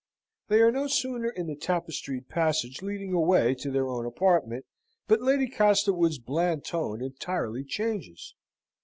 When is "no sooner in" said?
0.71-1.45